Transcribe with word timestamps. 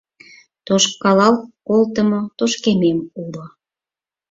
Тошкалал 0.65 1.35
колтымо 1.67 2.21
тошкемем 2.37 2.99
уло 3.21 3.45